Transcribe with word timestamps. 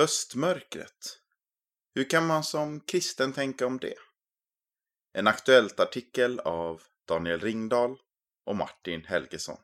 Höstmörkret. 0.00 1.18
Hur 1.94 2.10
kan 2.10 2.26
man 2.26 2.44
som 2.44 2.80
kristen 2.80 3.32
tänka 3.32 3.66
om 3.66 3.78
det? 3.78 3.94
En 5.12 5.26
aktuellt 5.26 5.80
artikel 5.80 6.40
av 6.40 6.82
Daniel 7.08 7.40
Ringdahl 7.40 7.96
och 8.46 8.56
Martin 8.56 9.04
Helgesson. 9.04 9.60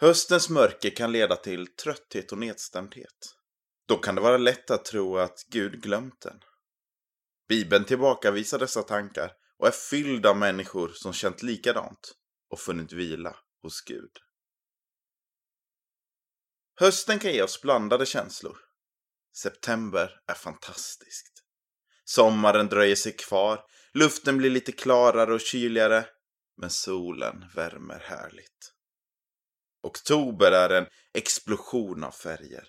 Höstens 0.00 0.48
mörker 0.48 0.90
kan 0.90 1.12
leda 1.12 1.36
till 1.36 1.66
trötthet 1.66 2.32
och 2.32 2.38
nedstämdhet. 2.38 3.34
Då 3.88 3.96
kan 3.96 4.14
det 4.14 4.20
vara 4.20 4.38
lätt 4.38 4.70
att 4.70 4.84
tro 4.84 5.18
att 5.18 5.44
Gud 5.50 5.82
glömt 5.82 6.20
den. 6.20 6.40
Bibeln 7.48 7.84
tillbakavisar 7.84 8.58
dessa 8.58 8.82
tankar 8.82 9.32
och 9.58 9.66
är 9.66 9.74
fylld 9.90 10.26
av 10.26 10.36
människor 10.36 10.88
som 10.88 11.12
känt 11.12 11.42
likadant 11.42 12.14
och 12.50 12.60
funnit 12.60 12.92
vila 12.92 13.36
hos 13.62 13.80
Gud. 13.80 14.10
Hösten 16.76 17.18
kan 17.18 17.32
ge 17.32 17.42
oss 17.42 17.62
blandade 17.62 18.06
känslor. 18.06 18.58
September 19.36 20.20
är 20.26 20.34
fantastiskt. 20.34 21.44
Sommaren 22.04 22.68
dröjer 22.68 22.96
sig 22.96 23.12
kvar, 23.12 23.64
luften 23.92 24.38
blir 24.38 24.50
lite 24.50 24.72
klarare 24.72 25.34
och 25.34 25.40
kyligare, 25.40 26.06
men 26.56 26.70
solen 26.70 27.44
värmer 27.54 27.98
härligt. 27.98 28.72
Oktober 29.82 30.52
är 30.52 30.70
en 30.70 30.86
explosion 31.14 32.04
av 32.04 32.10
färger. 32.10 32.68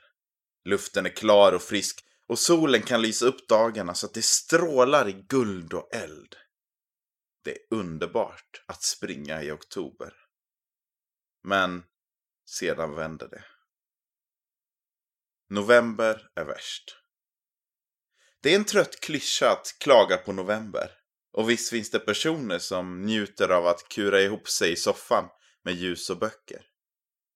Luften 0.66 1.06
är 1.06 1.10
klar 1.10 1.52
och 1.54 1.62
frisk 1.62 2.06
och 2.28 2.40
solen 2.40 2.82
kan 2.82 3.02
lysa 3.02 3.26
upp 3.26 3.48
dagarna 3.48 3.94
så 3.94 4.06
att 4.06 4.14
det 4.14 4.26
strålar 4.26 5.10
i 5.10 5.26
guld 5.30 5.74
och 5.74 5.96
eld. 5.96 6.36
Det 7.44 7.52
är 7.52 7.58
underbart 7.70 8.64
att 8.66 8.84
springa 8.84 9.44
i 9.44 9.52
oktober. 9.52 10.14
Men 11.44 11.84
sedan 12.50 12.96
vänder 12.96 13.28
det. 13.28 13.44
November 15.50 16.30
är 16.36 16.46
värst. 16.46 16.98
Det 18.42 18.52
är 18.52 18.56
en 18.56 18.66
trött 18.66 19.00
klyscha 19.02 19.52
att 19.52 19.76
klaga 19.80 20.18
på 20.18 20.34
november. 20.34 20.92
Och 21.32 21.50
visst 21.50 21.70
finns 21.70 21.92
det 21.92 22.00
personer 22.00 22.60
som 22.60 23.02
njuter 23.02 23.50
av 23.50 23.68
att 23.68 23.90
kura 23.90 24.22
ihop 24.22 24.50
sig 24.50 24.72
i 24.72 24.76
soffan 24.76 25.30
med 25.64 25.74
ljus 25.74 26.10
och 26.10 26.18
böcker. 26.18 26.66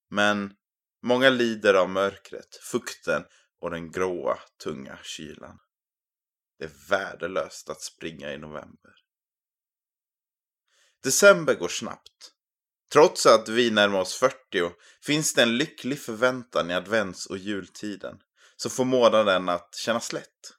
Men 0.09 0.53
många 1.01 1.29
lider 1.29 1.73
av 1.73 1.89
mörkret, 1.89 2.55
fukten 2.55 3.23
och 3.59 3.71
den 3.71 3.91
gråa, 3.91 4.39
tunga 4.63 4.99
kylan. 5.03 5.59
Det 6.59 6.65
är 6.65 6.89
värdelöst 6.89 7.69
att 7.69 7.81
springa 7.81 8.33
i 8.33 8.37
november. 8.37 8.93
December 11.03 11.55
går 11.55 11.67
snabbt. 11.67 12.33
Trots 12.93 13.25
att 13.25 13.49
vi 13.49 13.71
närmar 13.71 13.99
oss 13.99 14.15
40 14.15 14.71
finns 15.01 15.33
det 15.33 15.43
en 15.43 15.57
lycklig 15.57 15.99
förväntan 15.99 16.71
i 16.71 16.73
advents 16.73 17.25
och 17.25 17.37
jultiden 17.37 18.21
som 18.55 18.71
får 18.71 18.85
månaden 18.85 19.49
att 19.49 19.75
kännas 19.75 20.13
lätt. 20.13 20.53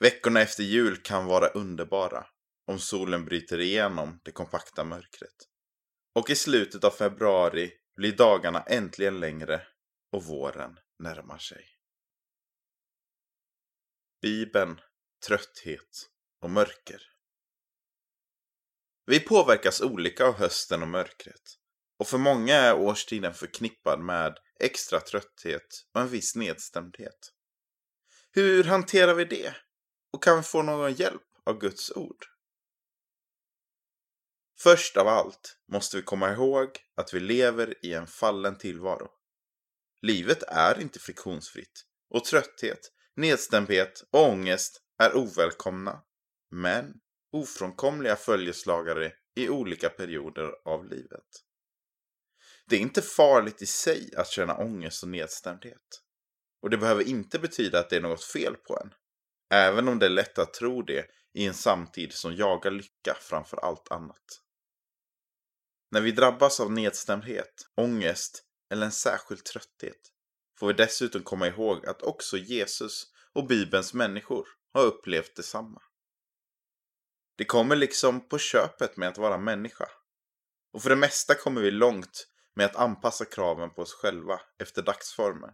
Veckorna 0.00 0.40
efter 0.40 0.62
jul 0.62 0.96
kan 0.96 1.26
vara 1.26 1.48
underbara 1.48 2.26
om 2.66 2.78
solen 2.78 3.24
bryter 3.24 3.60
igenom 3.60 4.20
det 4.24 4.32
kompakta 4.32 4.84
mörkret. 4.84 5.48
Och 6.14 6.30
i 6.30 6.36
slutet 6.36 6.84
av 6.84 6.90
februari 6.90 7.72
blir 7.96 8.16
dagarna 8.16 8.62
äntligen 8.62 9.20
längre 9.20 9.66
och 10.12 10.24
våren 10.24 10.78
närmar 10.98 11.38
sig. 11.38 11.64
Bibeln, 14.22 14.80
trötthet 15.26 16.08
och 16.40 16.50
mörker. 16.50 17.17
Vi 19.08 19.20
påverkas 19.20 19.80
olika 19.80 20.26
av 20.26 20.34
hösten 20.34 20.82
och 20.82 20.88
mörkret. 20.88 21.42
Och 21.98 22.08
för 22.08 22.18
många 22.18 22.54
är 22.54 22.74
årstiden 22.74 23.34
förknippad 23.34 24.00
med 24.00 24.38
extra 24.60 25.00
trötthet 25.00 25.86
och 25.94 26.00
en 26.00 26.08
viss 26.08 26.36
nedstämdhet. 26.36 27.32
Hur 28.30 28.64
hanterar 28.64 29.14
vi 29.14 29.24
det? 29.24 29.56
Och 30.12 30.22
kan 30.22 30.36
vi 30.36 30.42
få 30.42 30.62
någon 30.62 30.92
hjälp 30.92 31.22
av 31.46 31.58
Guds 31.58 31.90
ord? 31.90 32.24
Först 34.58 34.96
av 34.96 35.08
allt 35.08 35.58
måste 35.72 35.96
vi 35.96 36.02
komma 36.02 36.32
ihåg 36.32 36.68
att 36.96 37.14
vi 37.14 37.20
lever 37.20 37.86
i 37.86 37.94
en 37.94 38.06
fallen 38.06 38.58
tillvaro. 38.58 39.08
Livet 40.02 40.42
är 40.42 40.80
inte 40.80 40.98
friktionsfritt 40.98 41.84
och 42.10 42.24
trötthet, 42.24 42.80
nedstämdhet 43.16 44.04
och 44.10 44.22
ångest 44.22 44.82
är 44.98 45.16
ovälkomna. 45.16 46.02
Men 46.50 47.00
ofrånkomliga 47.32 48.16
följeslagare 48.16 49.12
i 49.36 49.48
olika 49.48 49.88
perioder 49.88 50.52
av 50.64 50.84
livet. 50.84 51.26
Det 52.66 52.76
är 52.76 52.80
inte 52.80 53.02
farligt 53.02 53.62
i 53.62 53.66
sig 53.66 54.14
att 54.16 54.28
känna 54.28 54.56
ångest 54.56 55.02
och 55.02 55.08
nedstämdhet. 55.08 56.02
Och 56.62 56.70
det 56.70 56.76
behöver 56.76 57.08
inte 57.08 57.38
betyda 57.38 57.78
att 57.78 57.90
det 57.90 57.96
är 57.96 58.00
något 58.00 58.24
fel 58.24 58.56
på 58.56 58.80
en. 58.84 58.94
Även 59.50 59.88
om 59.88 59.98
det 59.98 60.06
är 60.06 60.10
lätt 60.10 60.38
att 60.38 60.54
tro 60.54 60.82
det 60.82 61.06
i 61.34 61.46
en 61.46 61.54
samtid 61.54 62.12
som 62.12 62.36
jagar 62.36 62.70
lycka 62.70 63.16
framför 63.20 63.56
allt 63.56 63.90
annat. 63.90 64.24
När 65.90 66.00
vi 66.00 66.12
drabbas 66.12 66.60
av 66.60 66.72
nedstämdhet, 66.72 67.54
ångest 67.76 68.44
eller 68.70 68.86
en 68.86 68.92
särskild 68.92 69.44
trötthet 69.44 70.00
får 70.58 70.66
vi 70.66 70.72
dessutom 70.72 71.22
komma 71.22 71.46
ihåg 71.46 71.86
att 71.86 72.02
också 72.02 72.36
Jesus 72.36 73.06
och 73.32 73.46
Bibelns 73.46 73.94
människor 73.94 74.48
har 74.72 74.84
upplevt 74.84 75.36
detsamma. 75.36 75.82
Det 77.38 77.44
kommer 77.44 77.76
liksom 77.76 78.28
på 78.28 78.38
köpet 78.38 78.96
med 78.96 79.08
att 79.08 79.18
vara 79.18 79.38
människa. 79.38 79.88
Och 80.72 80.82
för 80.82 80.90
det 80.90 80.96
mesta 80.96 81.34
kommer 81.34 81.60
vi 81.60 81.70
långt 81.70 82.28
med 82.54 82.66
att 82.66 82.76
anpassa 82.76 83.24
kraven 83.24 83.70
på 83.70 83.82
oss 83.82 83.94
själva 83.94 84.40
efter 84.62 84.82
dagsformen. 84.82 85.50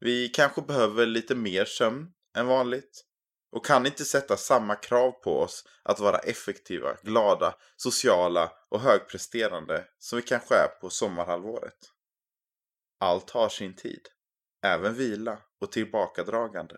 Vi 0.00 0.28
kanske 0.28 0.62
behöver 0.62 1.06
lite 1.06 1.34
mer 1.34 1.64
sömn 1.64 2.12
än 2.36 2.46
vanligt 2.46 3.04
och 3.52 3.66
kan 3.66 3.86
inte 3.86 4.04
sätta 4.04 4.36
samma 4.36 4.74
krav 4.74 5.10
på 5.10 5.40
oss 5.40 5.64
att 5.82 6.00
vara 6.00 6.18
effektiva, 6.18 6.96
glada, 7.02 7.54
sociala 7.76 8.52
och 8.68 8.80
högpresterande 8.80 9.84
som 9.98 10.16
vi 10.16 10.22
kanske 10.22 10.54
är 10.54 10.68
på 10.80 10.90
sommarhalvåret. 10.90 11.92
Allt 13.00 13.30
har 13.30 13.48
sin 13.48 13.76
tid, 13.76 14.08
även 14.64 14.94
vila 14.94 15.38
och 15.60 15.72
tillbakadragande, 15.72 16.76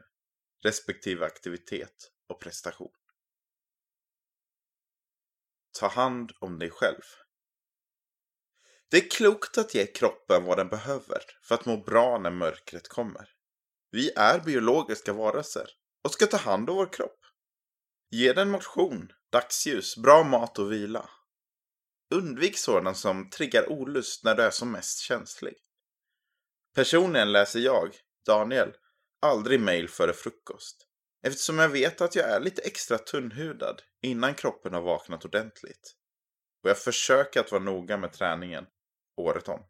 respektive 0.65 1.27
aktivitet 1.27 2.11
och 2.29 2.41
prestation. 2.41 2.98
Ta 5.79 5.89
hand 5.89 6.33
om 6.39 6.59
dig 6.59 6.71
själv. 6.71 7.03
Det 8.91 8.97
är 8.97 9.11
klokt 9.11 9.59
att 9.59 9.75
ge 9.75 9.87
kroppen 9.87 10.45
vad 10.45 10.59
den 10.59 10.69
behöver 10.69 11.23
för 11.43 11.55
att 11.55 11.67
må 11.67 11.77
bra 11.77 12.19
när 12.19 12.31
mörkret 12.31 12.89
kommer. 12.89 13.29
Vi 13.91 14.11
är 14.17 14.41
biologiska 14.41 15.13
varelser 15.13 15.67
och 16.05 16.13
ska 16.13 16.27
ta 16.27 16.37
hand 16.37 16.71
om 16.71 16.77
vår 16.77 16.93
kropp. 16.93 17.21
Ge 18.11 18.33
den 18.33 18.51
motion, 18.51 19.13
dagsljus, 19.33 19.97
bra 19.97 20.25
mat 20.25 20.59
och 20.59 20.73
vila. 20.73 21.11
Undvik 22.15 22.59
sådant 22.59 22.99
som 22.99 23.31
triggar 23.31 23.69
olust 23.73 24.25
när 24.25 24.35
du 24.35 24.43
är 24.43 24.51
som 24.51 24.73
mest 24.73 24.99
känslig. 25.01 25.55
Personligen 26.75 27.33
läser 27.33 27.61
jag, 27.61 27.97
Daniel, 28.27 28.73
aldrig 29.21 29.61
mail 29.61 29.89
före 29.89 30.13
frukost. 30.13 30.88
Eftersom 31.23 31.59
jag 31.59 31.69
vet 31.69 32.01
att 32.01 32.15
jag 32.15 32.31
är 32.31 32.41
lite 32.41 32.63
extra 32.63 32.99
tunnhudad 32.99 33.83
innan 34.03 34.35
kroppen 34.35 34.75
har 34.75 34.83
vaknat 34.83 35.25
ordentligt. 35.25 35.95
Och 36.63 36.71
jag 36.71 36.79
försöker 36.79 37.41
att 37.41 37.53
vara 37.53 37.63
noga 37.63 37.97
med 37.97 38.13
träningen 38.13 38.67
året 39.17 39.49
om. 39.49 39.67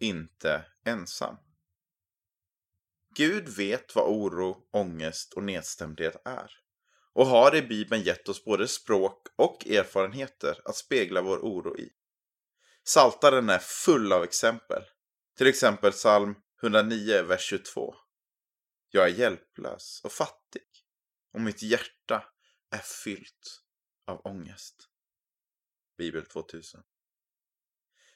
Inte 0.00 0.64
ensam. 0.84 1.36
Gud 3.14 3.48
vet 3.48 3.94
vad 3.94 4.08
oro, 4.08 4.68
ångest 4.72 5.32
och 5.32 5.42
nedstämdhet 5.42 6.22
är. 6.24 6.50
Och 7.12 7.26
har 7.26 7.56
i 7.56 7.62
Bibeln 7.62 8.02
gett 8.02 8.28
oss 8.28 8.44
både 8.44 8.68
språk 8.68 9.26
och 9.36 9.66
erfarenheter 9.66 10.60
att 10.64 10.76
spegla 10.76 11.22
vår 11.22 11.38
oro 11.38 11.78
i. 11.78 11.90
Saltaren 12.84 13.48
är 13.48 13.58
full 13.58 14.12
av 14.12 14.24
exempel. 14.24 14.82
Till 15.36 15.46
exempel 15.46 15.92
psalm 15.92 16.34
109, 16.62 17.22
vers 17.22 17.40
22. 17.40 17.94
Jag 18.92 19.04
är 19.04 19.14
hjälplös 19.14 20.00
och 20.04 20.12
fattig 20.12 20.62
och 21.32 21.40
mitt 21.40 21.62
hjärta 21.62 22.24
är 22.70 22.78
fyllt 22.78 23.62
av 24.06 24.20
ångest. 24.26 24.88
Bibel 25.98 26.26
2000. 26.26 26.82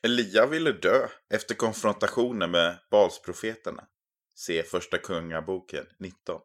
Elia 0.02 0.46
ville 0.46 0.72
dö 0.72 1.08
efter 1.30 1.54
konfrontationen 1.54 2.50
med 2.50 2.78
Balsprofeterna. 2.90 3.88
Se 4.34 4.62
Första 4.62 4.98
Kungaboken 4.98 5.86
19. 5.98 6.40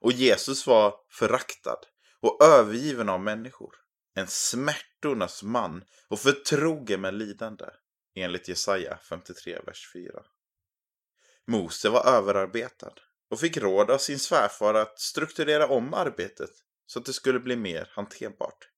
Och 0.00 0.12
Jesus 0.12 0.66
var 0.66 0.94
föraktad 1.10 1.80
och 2.20 2.42
övergiven 2.44 3.08
av 3.08 3.20
människor. 3.20 3.74
En 4.14 4.26
smärtornas 4.26 5.42
man 5.42 5.84
och 6.08 6.18
förtrogen 6.18 7.00
med 7.00 7.14
lidande. 7.14 7.66
Enligt 8.14 8.48
Jesaja 8.48 8.98
53, 9.08 9.60
vers 9.66 9.90
4. 9.92 10.22
Mose 11.46 11.88
var 11.88 12.06
överarbetad 12.06 12.94
och 13.30 13.40
fick 13.40 13.56
råd 13.56 13.90
av 13.90 13.98
sin 13.98 14.18
svärfar 14.18 14.74
att 14.74 15.00
strukturera 15.00 15.66
om 15.68 15.94
arbetet 15.94 16.50
så 16.86 16.98
att 16.98 17.04
det 17.04 17.12
skulle 17.12 17.40
bli 17.40 17.56
mer 17.56 17.90
hanterbart. 17.92 18.68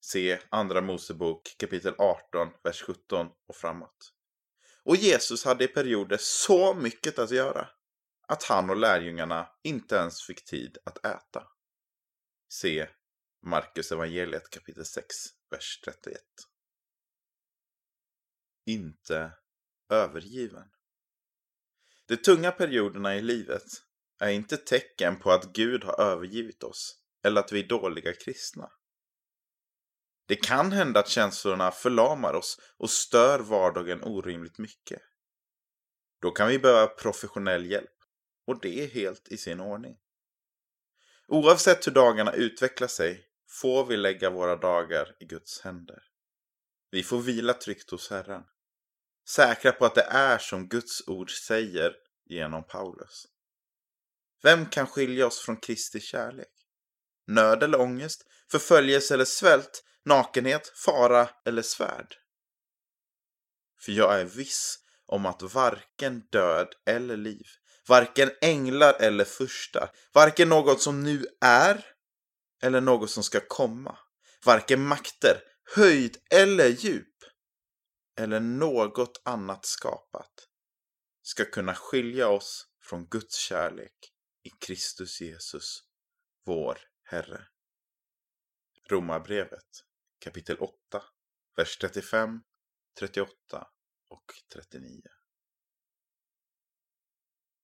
Se 0.00 0.38
Andra 0.48 0.80
Mosebok 0.80 1.56
kapitel 1.58 1.94
18, 1.98 2.48
vers 2.62 2.82
17 2.82 3.26
och 3.48 3.56
framåt. 3.56 4.12
Och 4.82 4.96
Jesus 4.96 5.44
hade 5.44 5.64
i 5.64 5.68
perioder 5.68 6.18
så 6.20 6.74
mycket 6.74 7.18
att 7.18 7.30
göra 7.30 7.68
att 8.28 8.42
han 8.42 8.70
och 8.70 8.76
lärjungarna 8.76 9.48
inte 9.62 9.96
ens 9.96 10.22
fick 10.22 10.44
tid 10.44 10.78
att 10.84 11.06
äta. 11.06 11.46
Se 12.48 12.88
Markus 13.46 13.92
evangeliet 13.92 14.50
kapitel 14.50 14.84
6, 14.84 15.06
vers 15.50 15.80
31. 15.84 16.20
Inte 18.66 19.32
övergiven. 19.88 20.73
De 22.06 22.16
tunga 22.16 22.50
perioderna 22.50 23.16
i 23.16 23.22
livet 23.22 23.64
är 24.20 24.30
inte 24.30 24.56
tecken 24.56 25.18
på 25.18 25.32
att 25.32 25.52
Gud 25.52 25.84
har 25.84 26.00
övergivit 26.00 26.62
oss 26.62 26.96
eller 27.24 27.40
att 27.40 27.52
vi 27.52 27.60
är 27.60 27.68
dåliga 27.68 28.12
kristna. 28.12 28.70
Det 30.26 30.36
kan 30.36 30.72
hända 30.72 31.00
att 31.00 31.08
känslorna 31.08 31.70
förlamar 31.70 32.34
oss 32.34 32.60
och 32.78 32.90
stör 32.90 33.38
vardagen 33.38 34.02
orimligt 34.02 34.58
mycket. 34.58 35.02
Då 36.20 36.30
kan 36.30 36.48
vi 36.48 36.58
behöva 36.58 36.86
professionell 36.86 37.66
hjälp 37.66 37.90
och 38.46 38.60
det 38.60 38.84
är 38.84 38.88
helt 38.88 39.28
i 39.28 39.36
sin 39.36 39.60
ordning. 39.60 39.96
Oavsett 41.28 41.86
hur 41.86 41.92
dagarna 41.92 42.32
utvecklar 42.32 42.88
sig 42.88 43.26
får 43.48 43.86
vi 43.86 43.96
lägga 43.96 44.30
våra 44.30 44.56
dagar 44.56 45.16
i 45.20 45.24
Guds 45.24 45.60
händer. 45.60 46.02
Vi 46.90 47.02
får 47.02 47.20
vila 47.20 47.54
tryggt 47.54 47.90
hos 47.90 48.10
Herren. 48.10 48.42
Säkra 49.28 49.72
på 49.72 49.84
att 49.86 49.94
det 49.94 50.06
är 50.10 50.38
som 50.38 50.68
Guds 50.68 51.08
ord 51.08 51.30
säger 51.30 51.92
genom 52.24 52.64
Paulus. 52.64 53.26
Vem 54.42 54.66
kan 54.66 54.86
skilja 54.86 55.26
oss 55.26 55.40
från 55.40 55.56
Kristi 55.56 56.00
kärlek? 56.00 56.52
Nöd 57.26 57.62
eller 57.62 57.80
ångest? 57.80 58.26
Förföljelse 58.50 59.14
eller 59.14 59.24
svält? 59.24 59.84
Nakenhet? 60.04 60.72
Fara 60.84 61.28
eller 61.44 61.62
svärd? 61.62 62.14
För 63.80 63.92
jag 63.92 64.20
är 64.20 64.24
viss 64.24 64.78
om 65.06 65.26
att 65.26 65.42
varken 65.42 66.22
död 66.32 66.68
eller 66.86 67.16
liv, 67.16 67.46
varken 67.88 68.30
änglar 68.40 68.94
eller 69.00 69.24
furstar, 69.24 69.90
varken 70.14 70.48
något 70.48 70.80
som 70.80 71.02
nu 71.02 71.26
är 71.40 71.86
eller 72.62 72.80
något 72.80 73.10
som 73.10 73.22
ska 73.22 73.40
komma, 73.48 73.98
varken 74.44 74.86
makter, 74.86 75.40
höjd 75.76 76.16
eller 76.30 76.68
djup, 76.68 77.13
eller 78.16 78.40
något 78.40 79.22
annat 79.24 79.64
skapat, 79.64 80.48
ska 81.22 81.44
kunna 81.44 81.74
skilja 81.74 82.28
oss 82.28 82.68
från 82.82 83.06
Guds 83.06 83.36
kärlek 83.36 84.12
i 84.42 84.50
Kristus 84.50 85.20
Jesus, 85.20 85.84
vår 86.44 86.78
Herre. 87.04 87.46
Romarbrevet 88.88 89.84
kapitel 90.18 90.56
8, 90.58 91.02
vers 91.56 91.78
35, 91.78 92.40
38 92.98 93.68
och 94.08 94.32
39. 94.52 95.02